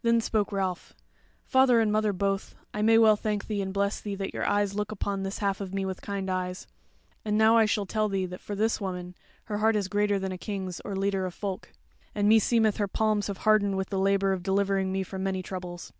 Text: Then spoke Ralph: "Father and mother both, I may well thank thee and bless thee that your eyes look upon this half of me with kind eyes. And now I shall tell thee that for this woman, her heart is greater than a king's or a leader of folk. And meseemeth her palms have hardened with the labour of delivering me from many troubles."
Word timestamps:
Then 0.00 0.22
spoke 0.22 0.52
Ralph: 0.52 0.94
"Father 1.44 1.80
and 1.82 1.92
mother 1.92 2.14
both, 2.14 2.56
I 2.72 2.80
may 2.80 2.96
well 2.96 3.14
thank 3.14 3.46
thee 3.46 3.60
and 3.60 3.74
bless 3.74 4.00
thee 4.00 4.14
that 4.14 4.32
your 4.32 4.46
eyes 4.46 4.74
look 4.74 4.90
upon 4.90 5.22
this 5.22 5.40
half 5.40 5.60
of 5.60 5.74
me 5.74 5.84
with 5.84 6.00
kind 6.00 6.30
eyes. 6.30 6.66
And 7.26 7.36
now 7.36 7.58
I 7.58 7.66
shall 7.66 7.84
tell 7.84 8.08
thee 8.08 8.24
that 8.24 8.40
for 8.40 8.54
this 8.54 8.80
woman, 8.80 9.14
her 9.44 9.58
heart 9.58 9.76
is 9.76 9.88
greater 9.88 10.18
than 10.18 10.32
a 10.32 10.38
king's 10.38 10.80
or 10.80 10.92
a 10.94 10.98
leader 10.98 11.26
of 11.26 11.34
folk. 11.34 11.74
And 12.14 12.26
meseemeth 12.26 12.78
her 12.78 12.88
palms 12.88 13.26
have 13.26 13.36
hardened 13.44 13.76
with 13.76 13.90
the 13.90 13.98
labour 13.98 14.32
of 14.32 14.42
delivering 14.42 14.92
me 14.92 15.02
from 15.02 15.22
many 15.22 15.42
troubles." 15.42 15.92